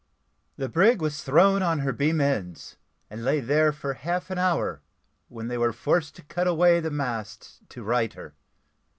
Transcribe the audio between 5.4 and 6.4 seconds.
they were forced to